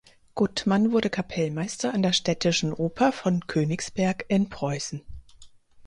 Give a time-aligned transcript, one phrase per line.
[0.33, 5.03] Guttmann wurde Kapellmeister an der Städtischen Oper von Königsberg in Preußen.